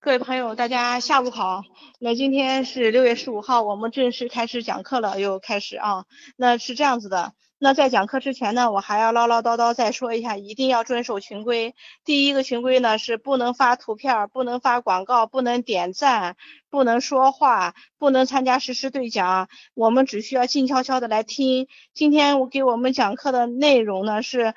[0.00, 1.64] 各位朋友，大家下午好。
[1.98, 6.04] 那今天是六月十五号，我们正式开始讲课了，又开始啊。
[6.36, 11.74] 那是这样子的，那在讲课之前呢，我还要唠唠叨叨再说一下，一定要遵守群规。
[12.04, 16.36] 第一个群规呢是不能发图片，不能发广告，不能点赞，
[16.70, 19.48] 不能说话，不能参加实时对讲。
[19.74, 21.66] 我们只需要静悄悄的来听。
[21.92, 24.54] 今天我给我们讲课的内容呢是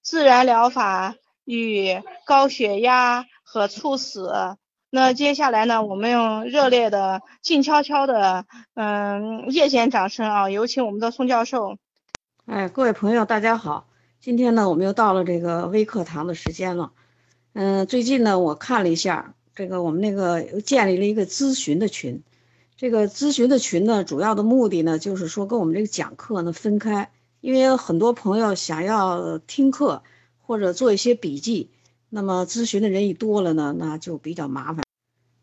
[0.00, 4.56] 自然疗法与高血压和猝死。
[4.92, 8.44] 那接下来呢，我们用热烈的、静悄悄的，
[8.74, 11.76] 嗯，夜间掌声啊，有请我们的宋教授。
[12.46, 13.86] 哎，各位朋友，大家好，
[14.18, 16.90] 今天呢，我们又到了这个微课堂的时间了。
[17.52, 22.24] 嗯，最近呢，我看了一下，这个我们那个又建立了一个咨询的群。
[22.76, 30.02] 这个咨询的群呢，主要的目的呢，就是说跟我们这个讲课呢分开，因为很多朋友想要听课
[30.44, 31.70] 或者做一些笔记。
[32.10, 34.84] 那么咨询的人一多了呢，那就比较麻烦。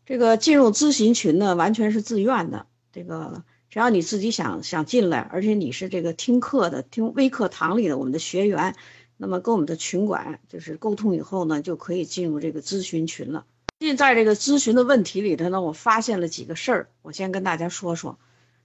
[0.06, 2.66] 这个进入咨询群呢，完全是自愿的。
[2.92, 8.76] 这个只要你自己想想进来，而且你是这个听课的，听微课堂里的我们的学员，
[9.16, 13.44] 那么跟我们的群管就是沟通以后呢，就可以进入这个咨询群了。
[13.80, 18.18] 最近在这个咨询的问题里头呢，我发现了几个事儿，我先跟大家说说。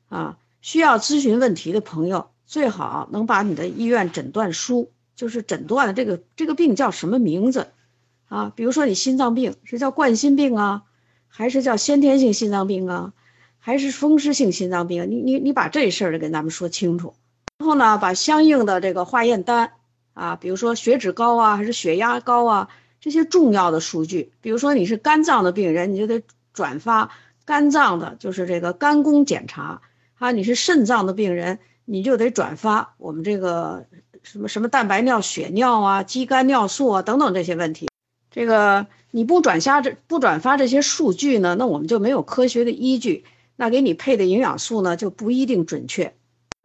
[0.10, 7.70] 啊，需要咨询问题的朋友，最好能把你的医院诊断书，就是诊断的这个这个病叫什么名字。
[8.34, 10.82] 啊，比如说你心脏病是叫冠心病啊，
[11.28, 13.14] 还是叫先天性心脏病啊，
[13.60, 15.08] 还是风湿性心脏病？
[15.12, 17.14] 你你你把这事儿跟咱们说清楚，
[17.60, 19.74] 然后呢，把相应的这个化验单
[20.16, 26.24] 啊，比如说血脂高啊，还是血压高啊，这些重要的数据，比如说你是肝脏的病人，你就得
[26.54, 27.12] 转发
[27.46, 29.80] 肝脏的，就是这个肝功检查
[30.18, 33.86] 啊；你是肾脏的病人，你就得转发我们这个
[34.24, 37.93] 什么什么蛋白尿、血尿啊、肌酐尿素啊等等这些问题。
[38.34, 46.16] 这个你不转下这不转发这些数据呢，那我们就没有科学的依据，那给你配的营养素呢就不一定准确。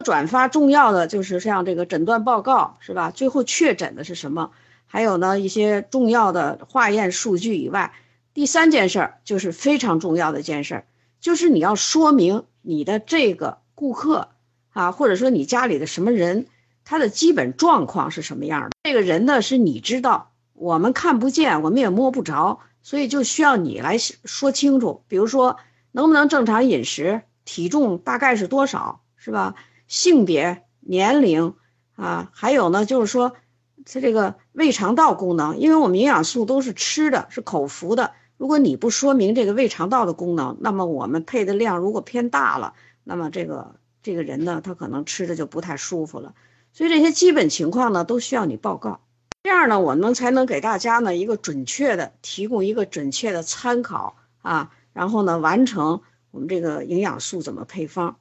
[0.03, 3.11] 转发重要的就是像这个诊断报告是吧？
[3.11, 4.49] 最后确诊的是什么？
[4.87, 7.93] 还有呢一些重要的化验数据以外，
[8.33, 10.85] 第三件事儿就是非常重要的一件事儿，
[11.21, 14.29] 就是你要说明你的这个顾客
[14.71, 16.47] 啊，或者说你家里的什么人，
[16.83, 18.69] 他的基本状况是什么样的？
[18.81, 20.31] 这个人呢是你知道。
[20.59, 25.03] 我们看不见，我们也摸不着，所以就需要你来说清楚。
[25.07, 25.55] 比如说，
[25.93, 29.55] 能不能正常饮食，体重大概是多少，是吧？
[29.87, 31.55] 性别、年龄
[31.95, 33.37] 啊，还有呢，就是说
[33.85, 38.11] 他这个胃肠道功能，因为我们营养素都是吃的，是口服的。
[38.35, 42.73] 如果你不说明这个胃肠道的功能，那么我们配的量如果偏大了，
[43.05, 46.33] 那么这个这个人呢，他可能吃的就不太舒服了。
[46.73, 48.99] 所以这些基本情况呢，都需要你报告。
[49.41, 56.01] 这样呢，我们才能给大家呢一个准确的提供一个准确的参考啊，然后呢完成
[56.31, 58.17] 我们这个营养素怎么配方。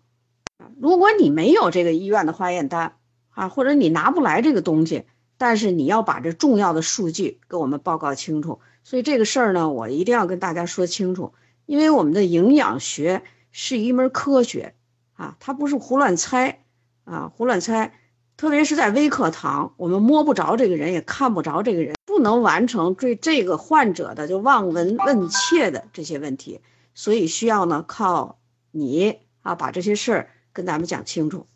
[0.81, 2.95] 如果你没有这个医院的化验单
[3.31, 5.07] 啊，或者你拿不来这个东西，
[5.37, 8.61] 但是你要把这重要的数据给我们报告清楚。
[8.85, 11.35] 所以这个事儿呢，我一定要跟大家说清楚，
[11.67, 14.75] 因为我们的营养学是一门科学
[15.15, 16.65] 啊，它不是胡乱猜
[17.05, 17.93] 啊，胡乱猜。
[18.39, 26.61] 特别是在微课堂，我们摸不着这个人，也看不着这个人，不能完成对这个患者的就望闻问切的这些问题，
[26.95, 28.39] 所以需要呢靠
[28.71, 31.49] 你啊把这些事儿跟咱们讲清楚。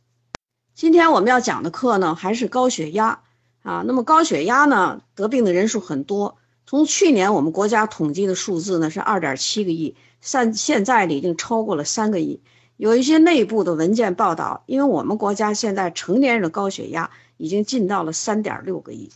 [0.75, 3.23] 今天我们要讲的课呢还是高血压
[3.63, 12.43] 啊，那么高血压呢得病的人数很多，从去年我们国家统计的数字呢是二点七个亿，现现在已经超过了三个亿。
[12.83, 19.09] 有一些内部的文件报道，因为我们国家现在成年人的高血压已经进到了三点六个亿，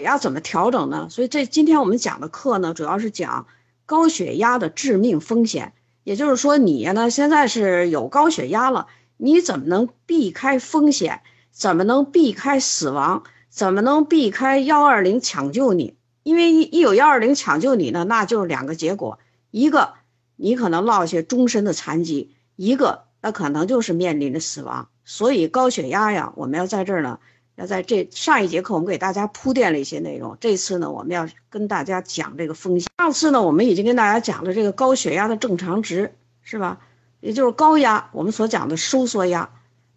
[0.00, 1.06] 血压怎么调整呢？
[1.08, 3.46] 所以这今天我们讲的课呢，主要是讲
[3.86, 5.74] 高血压的致命风险。
[6.02, 11.20] 也就是说，你呢现在是有高血压了，你怎么能避开风险？
[11.52, 13.22] 怎么能避开死亡？
[13.48, 15.94] 怎么能避开幺二零抢救你？
[16.24, 19.20] 因为一一有幺二零抢救你呢，那就是两个结果：
[19.52, 19.92] 一个
[20.34, 22.34] 你可能落下终身的残疾。
[22.56, 27.18] 一个，那可能就是面临着死亡，所以高血压呀，我们要在这儿呢，
[27.56, 32.90] 要在这上一节课我们给大家铺垫了一些内容，这次呢，我们要跟大家讲这个风险。
[32.98, 36.80] 上次呢，我们已经跟大家讲了这个高血压的正常值，是吧？
[37.20, 39.48] 也就是高压，我们所讲的收缩压，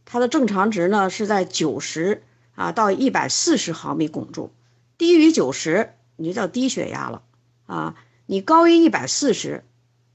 [0.05, 2.23] 它的正常值呢是在九十
[2.55, 4.51] 啊到一百四十毫米汞柱，
[4.97, 7.23] 低于九十你就叫低血压了
[7.65, 7.95] 啊，
[8.25, 9.65] 你高于一百四十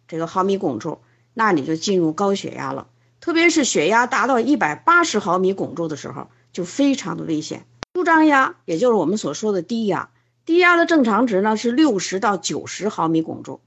[0.09, 1.03] 这个毫米汞柱。
[1.35, 2.89] 那你就进入高血压了，
[3.23, 7.65] 特别是血压达到一百八十毫米汞柱的时候，就非常的危险。
[7.95, 10.11] 舒张压，也就是我们所说的低压，
[10.45, 13.61] 低压的正常值呢是六十到九十毫米汞柱，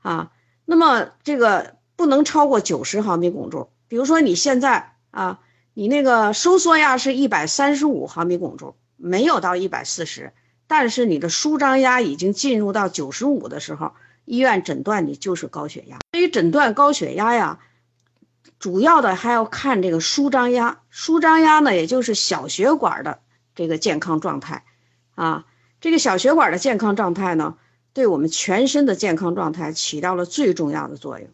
[0.00, 0.30] 啊。
[0.66, 3.70] 那么这个不能超过九十毫米汞柱。
[3.88, 5.40] 比如说你现在啊，
[5.72, 10.34] 你那个收缩压是一百三十五毫米汞柱，没有到一百四十，
[10.66, 13.92] 但是你的舒张压已经进入到九十五的时候，
[14.26, 15.96] 医院诊断你就是高血压。
[16.10, 17.58] 对于诊断高血压呀。
[18.58, 23.20] 主要的还要看这个舒张压，舒张压呢，也就是小血管的
[23.54, 24.64] 这个健康状态，
[25.14, 25.46] 啊，
[25.80, 27.56] 这个小血管的健康状态呢，
[27.92, 31.28] 对我们全身的健康状态起到了最重要的作用。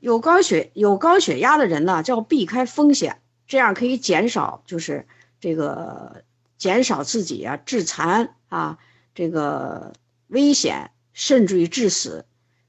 [0.00, 5.06] 有高血有高血压的人呢，就要避开风险，这样可以减少就是
[5.40, 6.24] 这个
[6.58, 8.78] 减少自己啊致残啊
[9.14, 9.92] 这个
[10.26, 12.24] 危险，甚至于致死。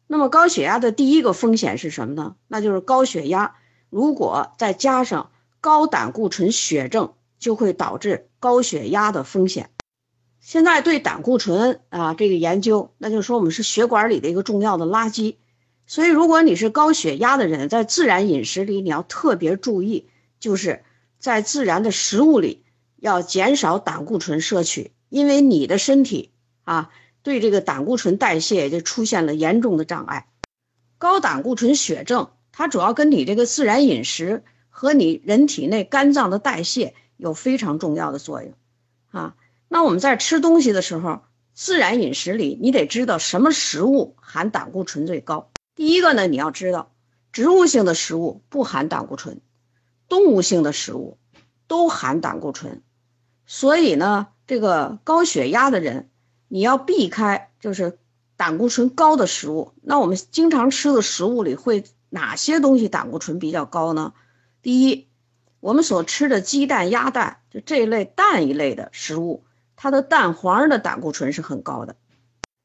[0.06, 2.36] 那么高血压的第一个风险是什么呢？
[2.48, 3.56] 那就是高血压。
[3.89, 5.31] 如果再加上
[5.62, 9.69] 高胆固醇血症，就会导致高血压的风险。
[10.39, 15.36] 现在对胆固醇啊这个研究，那就说我们是血管里的一个重要的垃圾。
[15.86, 20.84] 所以如果你是高血压的人，在自然饮食里你要特别注意，就是
[21.19, 22.63] 在自然的食物里
[22.98, 26.31] 要减少胆固醇摄取，因为你的身体
[26.63, 26.92] 啊
[27.24, 30.28] 对这个胆固醇代谢就出现了严重的障碍。
[30.98, 32.30] 高胆固醇血症。
[32.57, 38.51] 它主要跟你这个自然饮食和你人体内肝脏的代谢有非常重要的作用，
[39.12, 39.36] 啊，
[39.68, 41.21] 那我们在吃东西的时候，
[41.54, 45.51] 自然饮食里你得知道什么食物含胆固醇最高。
[45.75, 46.92] 第一个呢，你要知道，
[47.31, 49.39] 植物性的食物不含胆固醇，
[50.10, 51.19] 动物性的食物
[51.68, 52.81] 都含胆固醇，
[53.45, 56.10] 所以呢，这个高血压的人
[56.48, 58.00] 你要避开就是
[58.36, 59.74] 胆固醇高的食物。
[59.83, 61.83] 那我们经常吃的食物里会。
[62.09, 64.13] 哪些东西胆固醇比较高呢？
[64.62, 65.07] 第一，
[65.59, 69.44] 我们所吃的鸡蛋、鸭蛋，就这一类蛋一类的食物，
[69.75, 71.95] 它的蛋黄的胆固醇是很高的。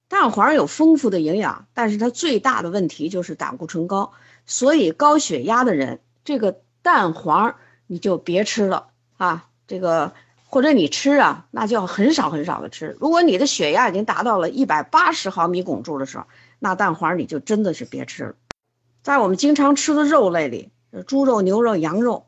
[0.09, 4.13] 蛋黄有丰富的营养，但是它最大的问题就是胆固醇高。
[4.45, 7.57] 所以高血压的人，这个蛋黄
[7.87, 9.49] 你就别吃了啊。
[9.67, 10.13] 这个
[10.47, 12.97] 或者你吃啊，那就要很少很少的吃。
[13.01, 16.27] 如果你的血压已经达到了一百八十毫米汞柱的时候，
[16.59, 18.35] 那蛋黄你就真的是别吃了。
[19.03, 20.71] 在我们经常吃的肉类里，
[21.09, 22.27] 猪肉、牛肉、羊肉，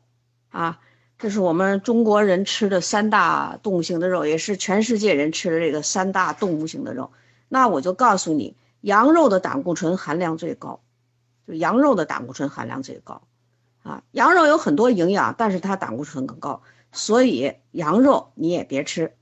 [0.49, 0.79] 啊，
[1.17, 7.11] 这是我们中国人吃的三大动物性的肉，也是全世界人吃的这个三大动物性的肉。
[7.47, 10.81] 那我就告诉你，羊肉的胆固醇含量最高，
[11.47, 13.21] 就羊肉的胆固醇含量最高，
[13.83, 16.61] 啊，羊肉有很多营养，但是它胆固醇更高，
[16.91, 19.13] 所以羊肉你也别吃。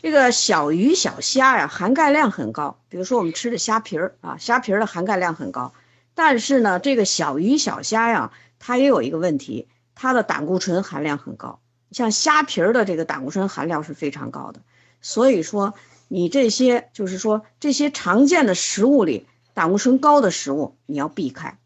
[0.00, 5.74] 这个小鱼小虾呀，含钙量很高，比如说我们吃的虾皮儿啊，虾皮儿的含钙量很高。
[6.14, 11.60] 但是呢，这个小鱼小虾呀，它也有一个问题，它的胆固醇含量很高。
[11.90, 14.60] 像虾皮儿的这个胆固醇含量是非常高的，
[15.00, 15.74] 所以说
[16.08, 21.58] 你这些就是说这些常见的食物里胆固醇高的食物你要避开。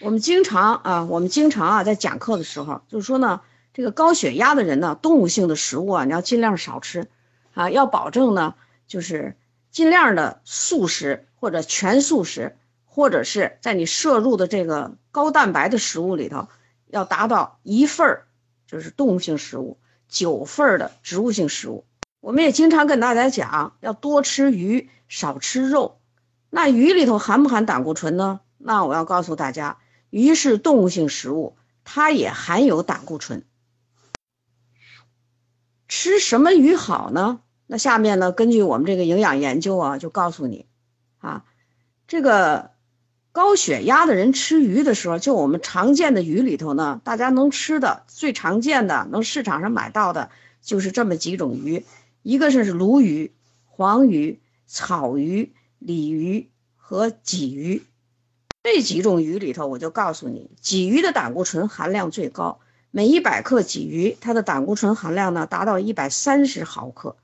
[0.00, 3.40] 我们经常啊，我们经常啊在讲课的时候就是说呢，
[3.72, 7.08] 这个高血压的人呢，动物性的食物啊你要尽量少吃，
[7.54, 8.54] 啊，要保证呢
[8.86, 9.36] 就是
[9.70, 11.26] 尽量的素食。
[11.40, 16.48] 或者全素食，或者是在你摄入的这个高蛋白的食物里头，
[16.86, 18.26] 要达到一份儿
[18.66, 21.86] 就是动物性食物，九份儿的植物性食物。
[22.20, 25.98] 我们也经常跟大家讲，要多吃鱼，少吃肉。
[26.50, 28.40] 那鱼里头含不含胆固醇呢？
[28.58, 29.78] 那我要告诉大家，
[30.10, 33.44] 鱼是动物性食物，它也含有胆固醇。
[35.88, 37.40] 吃什么鱼好呢？
[37.66, 40.66] 那下面呢，根据我们这个营养研究啊，就告诉你。
[41.20, 41.44] 啊，
[42.08, 42.72] 这个
[43.32, 51.84] 高血压的人吃鱼的时候，就我们常见的鱼里头呢，大家能吃的最常见的，能市场上买到的，就是这么几种鱼，
[52.22, 53.32] 一个是鲈鱼、
[53.66, 57.82] 黄鱼、草鱼、鲤鱼和鲫鱼。
[58.62, 62.60] 这几种鱼里头，我就告诉你，鲫鱼的胆固醇含量最高，
[62.90, 67.16] 每一百克鲫鱼，它的胆固醇含量呢达到一百三十毫克，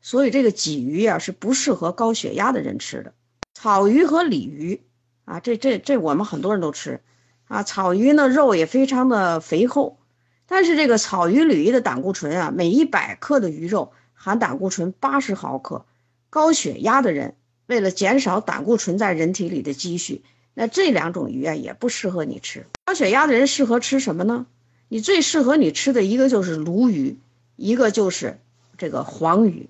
[0.00, 3.14] 所以这个鲫鱼呀是不适合高血压的人吃的。
[3.54, 4.80] 草鱼和鲤鱼，
[5.24, 7.00] 啊，这这这我们很多人都吃，
[7.46, 9.98] 啊，草鱼呢肉也非常的肥厚，
[10.46, 15.84] 但是这个草鱼、鲤鱼的胆固醇啊，每一百克的鱼肉含胆固醇八十毫克，
[16.30, 20.22] 高血压的人为了减少胆固醇在人体里的积蓄，
[20.54, 22.66] 那这两种鱼啊也不适合你吃。
[22.84, 24.46] 高血压的人适合吃什么呢？
[24.88, 27.18] 你最适合你吃的一个就是鲈鱼，
[27.56, 28.40] 一个就是
[28.76, 29.68] 这个黄鱼，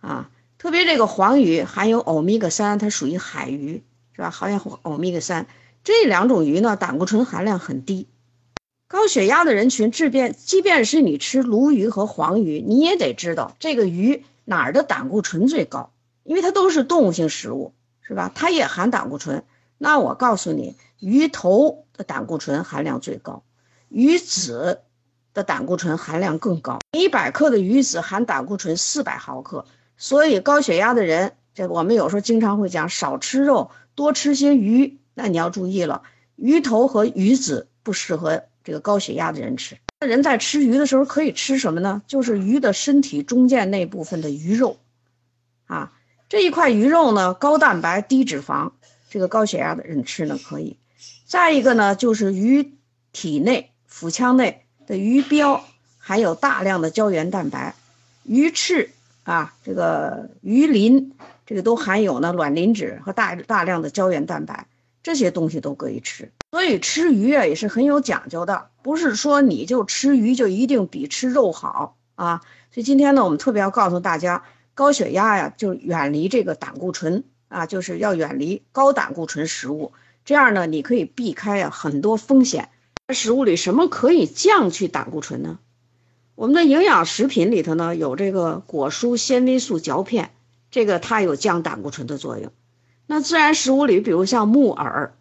[0.00, 0.30] 啊。
[0.62, 3.82] 特别这个黄鱼含有欧米伽三，它属于海鱼，
[4.14, 4.30] 是吧？
[4.30, 5.48] 含有欧米伽三
[5.82, 8.06] 这两种鱼呢，胆固醇含量很低。
[8.86, 15.90] 高血压的人群，即便即便是你吃鲈鱼和黄鱼，你也得知道这个鱼哪儿的胆固醇最高，
[16.22, 18.26] 因为它都是动物性食物，是吧？
[18.26, 18.32] 是吧？
[18.32, 19.42] 它也含胆固醇。
[19.78, 23.42] 那我告诉你，鱼头的胆固醇含量最高，
[23.88, 24.82] 鱼子
[25.34, 26.78] 的胆固醇含量更高。
[26.92, 29.66] 一百克的鱼子含胆固醇四百毫克，
[30.02, 34.98] 所以高血压的人，这我们有时候经常会讲少吃肉，多吃些鱼。
[35.14, 36.02] 那你要注意了，
[36.34, 39.76] 鱼头和鱼子不适合这个高血压的人吃。
[40.00, 42.02] 那人在吃鱼的时候可以吃什么呢？
[42.08, 44.80] 就是鱼的身体中间那部分的鱼肉，
[45.66, 45.92] 啊，
[46.28, 48.72] 这一块鱼肉呢，高蛋白低脂肪，
[49.08, 50.78] 这个高血压的人吃呢可以。
[51.26, 52.72] 再一个呢，就是鱼
[53.12, 55.64] 体内腹腔内的鱼标
[55.98, 57.76] 含有大量的胶原蛋白，
[58.24, 58.90] 鱼翅
[59.24, 61.12] 啊，这个鱼鳞，
[61.46, 64.66] 这个都含有呢卵磷脂和大大量的胶原蛋白，
[65.02, 66.32] 这些东西都可以吃。
[66.50, 68.68] 所以吃鱼啊也是很有讲究的。
[68.82, 74.42] 不是说你就吃鱼就一定比吃肉好啊，所以今天呢，我们特别要告诉大家，
[74.74, 79.92] 高血压呀，就远离这个胆固醇啊，就是要远离高胆固醇食物，
[80.24, 82.70] 这样呢，你可以避开呀很多风险。
[83.12, 85.58] 食物里什么可以降去胆固醇呢？
[86.42, 90.32] 我们的营养食品里头呢有这个果蔬纤维素嚼片，
[90.72, 92.50] 这个它有降胆固醇的作用。
[93.06, 95.14] 那自然食物里，比如像木耳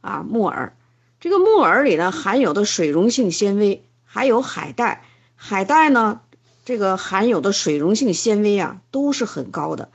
[0.00, 0.76] 啊，木耳。
[1.20, 5.04] 这个木耳里呢含有的水溶性纤维，还有海带，
[5.36, 6.20] 海带呢，
[6.64, 9.90] 这个含有的水溶性纤维啊都是很高的。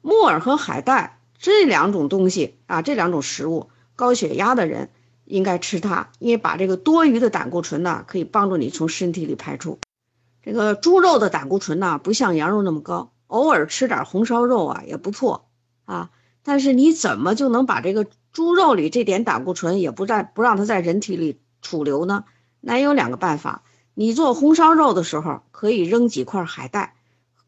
[0.00, 4.88] 木耳和海带这两种东西啊，这两种食物，高血压的人
[5.26, 9.78] 应该吃它，因为把这个多余的胆固醇呢，可以帮助你从身体里排出。
[10.46, 15.50] 这个猪肉的胆固醇呢，不像羊肉那么高，偶尔吃点红烧肉啊也不错
[15.84, 16.10] 啊。
[16.42, 18.06] 但是你怎么就能把这个？
[18.32, 22.24] 猪肉里这点胆固醇也不在不让它在人体里储留呢，
[22.60, 23.62] 那有两个办法。
[23.94, 26.96] 你做红烧肉的时候，可以扔几块海带，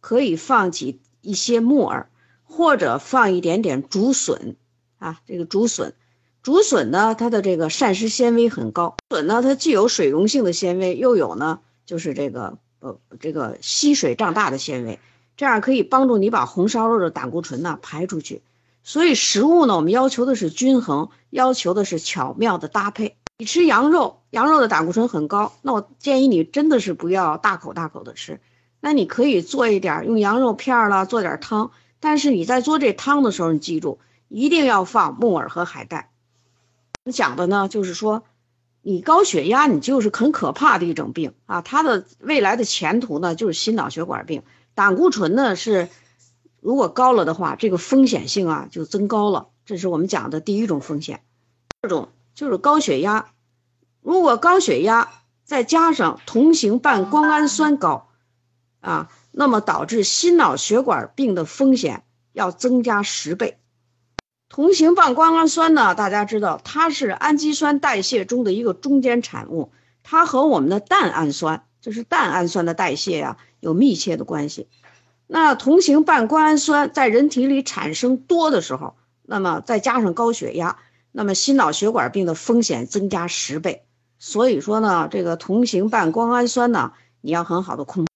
[0.01, 2.09] 可以放几一些木耳，
[2.43, 4.57] 或者放一点点竹笋
[4.99, 5.21] 啊。
[5.27, 5.93] 这个竹笋，
[6.43, 8.97] 竹笋呢，它的这个膳食纤维很高。
[9.11, 14.99] 笋呢，它既有水溶性的纤维，又有呢就是这个呃这个吸水胀大的纤维，
[15.37, 18.43] 这样可以帮助你把红烧肉的胆固醇呢排出去。
[18.83, 23.17] 所以食物呢，我们要求的是均衡，要求的是巧妙的搭配。
[23.37, 28.41] 你吃羊肉，羊肉的胆固醇很高，那我建议你真的是不要大口大口的吃。
[28.81, 31.71] 那你可以做一点，用羊肉片儿了做点汤。
[32.01, 36.11] 但是你在做这汤的时候，你记住一定要放木耳和海带。
[37.13, 38.23] 讲的呢，就是说
[38.89, 41.61] 你高血压，你就是很可怕的一种病啊。
[41.61, 44.43] 它的未来的前途呢，就是心脑血管病。
[44.75, 45.89] 胆固醇呢是。
[46.61, 49.51] 如果高了的话，这个风险性啊就增高了。
[49.65, 51.23] 这是我们讲的第一种风险。
[51.69, 53.31] 第二种就是高血压，
[54.03, 55.09] 如果高血压
[55.45, 58.09] 再加上同型半胱氨酸高，
[58.81, 62.03] 啊，那么导致心脑血管病的风险
[62.33, 63.59] 要增加十倍。
[64.49, 69.71] 同型半胱氨酸呢，大家知道它是氨基酸代谢中的一个中间产物，
[70.03, 74.67] 它和我们的蛋氨酸，就是蛋氨酸的代谢呀，有密切的关系。
[75.27, 80.79] 那同型半胱氨酸在人体里产生多的时候，那么再加上高血压，
[81.13, 83.85] 那么心脑血管病的风险增加十倍。
[84.19, 88.07] 所以说呢，这个同型半胱氨酸呢，你要很好的控。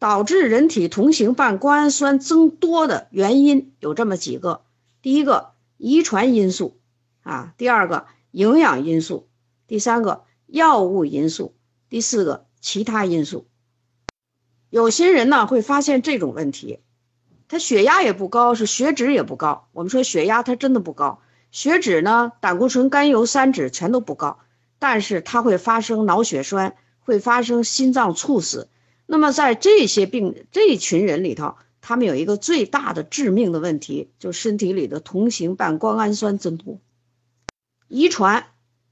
[0.00, 4.62] 导致人体同型半胱氨酸增多的原因有这么几个：
[5.08, 6.78] 第一个，遗传因素
[7.22, 9.26] 啊；第二个，营养因素；
[9.66, 11.54] 第三个，药物因素；
[11.88, 13.46] 第四个，其他因素。
[14.68, 16.80] 有些人呢会发现这种问题，
[17.48, 19.70] 他血压也不高，是血脂也不高。
[19.72, 21.22] 我们说血压他真的不高，
[21.52, 24.40] 血脂呢、胆固醇、甘油三酯全都不高，
[24.78, 28.68] 但是他会发生脑血栓，会发生心脏猝死。
[29.06, 36.78] 那么在这些病这一群人里头，他们有一个最大的致命的问题，就是身体里的同型半胱氨酸增多。
[37.88, 38.46] 遗传，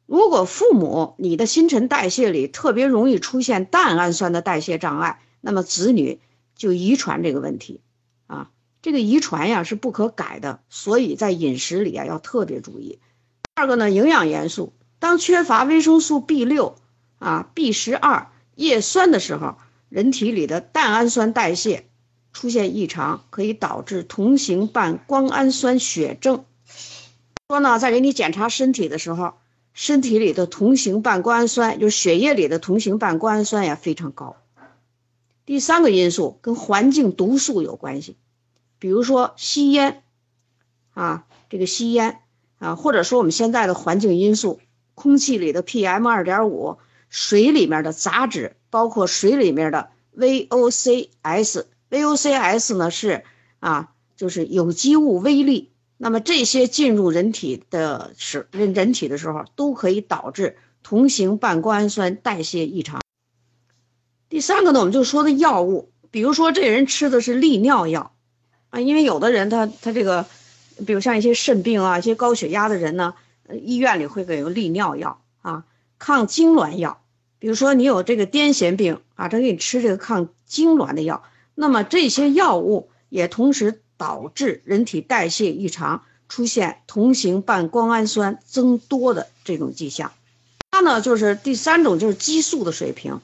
[0.07, 5.21] 如果父母你的新陈代谢里特别容易出现蛋氨酸的代谢障碍。
[5.43, 6.19] 那么子女
[6.57, 7.81] 就遗传这个问题，
[8.27, 8.51] 啊，
[8.83, 12.99] 这个遗传呀是不可改的，所以在饮食里啊要特别注意。
[13.55, 16.77] 第二个呢，营养元素，当缺乏维生素 B 六
[17.19, 19.57] 啊、B 十二、叶酸的时候，
[19.89, 21.87] 人体里的蛋氨酸代谢
[22.37, 26.45] 出现异常，可以导致同型半胱氨酸血症。
[27.49, 29.33] 说呢，在给你检查身体的时候，
[29.73, 34.37] 身体里的同型半胱氨酸，就是血液里的同型半胱氨酸呀非常高。
[35.47, 38.19] 第三个因素跟环境毒素有关系，
[38.79, 40.03] 比如说吸烟，
[40.93, 42.19] 啊，这个吸烟
[42.59, 44.61] 啊，或者说我们现在的环境因素，
[44.95, 46.77] 空气里的 PM 二点五，
[47.09, 49.89] 水里面的杂质，包括水里面的
[50.19, 51.65] VOCs
[51.97, 53.25] AOCs 呢是
[53.61, 63.01] 啊，就是有机物微粒那么这些进入人体的时人人体的时候，都可以导致同型半胱氨酸代谢异常。
[64.29, 68.15] 第三个呢，我们就说的药物，比如说这人吃的是利尿药
[68.71, 70.27] 啊，因为有的人他他这个，
[70.87, 73.15] 比如像一些肾病啊、一些高血压的人呢，
[73.63, 75.65] 医院里会给个利尿药啊，
[75.99, 77.01] 抗痉挛药。
[77.39, 81.23] 比如说你有这个癫痫病啊，他给你吃这个抗痉挛的药，
[81.57, 90.13] 那么这些药物也同时导致人体代谢异常，出现同型半胱氨酸增多的这种迹象。
[90.71, 93.21] 它呢就是第三种就是激素的水平，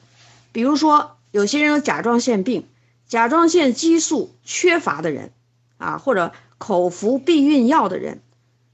[0.51, 2.65] 比如说有些人有甲状腺病，
[3.07, 5.31] 甲状腺激素缺乏的人
[5.77, 8.21] 啊，或者口服避孕药的人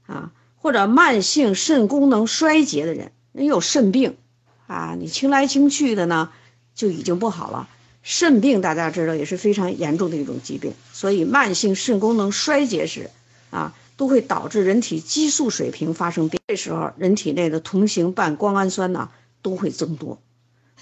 [0.06, 4.16] 啊，或者慢性肾功能衰竭的人，人有肾病。
[4.66, 6.30] 啊，你清来清去的呢，
[6.76, 7.68] 就已经不好了。
[8.02, 13.10] 肾病大家知道也是非常严重的一种疾病，所以慢性肾功能衰竭时，
[13.50, 16.40] 啊，都会导致人体激素水平发生变。
[16.48, 19.10] 这时候，人体内的同型半胱氨酸呢
[19.42, 20.18] 都会增多。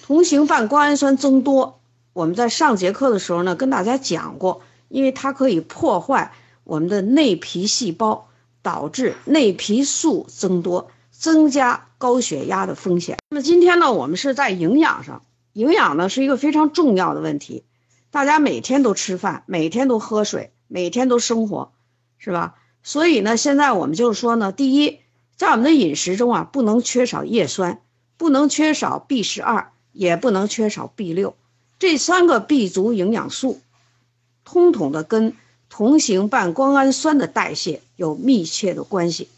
[0.03, 1.81] 同型半胱氨酸增多，
[2.13, 6.33] 我们在上节课的时候呢跟大家讲过，因为它可以破坏
[6.65, 8.29] 我们的内皮细胞，
[8.63, 10.91] 导致内皮素增多。
[11.11, 13.19] 增加高血压的风险。
[13.31, 15.21] 那么今天呢，我们是在营养上，
[15.53, 17.65] 营养呢是一个非常重要的问题。
[18.11, 21.73] 大家每天都吃饭，每天都喝水，每天都生活，
[22.19, 22.55] 是吧？
[22.83, 25.01] 所以呢，现在我们就是说呢，第一，
[25.37, 27.83] 在我们的饮食中啊，不能缺少叶酸，
[28.17, 31.37] 不能缺少 B 十二，也不能缺少 B 六，
[31.79, 33.61] 这三个 B 族营养素，
[34.45, 35.35] 通统的跟
[35.69, 39.29] 同型半胱氨酸的代谢有密切的关系。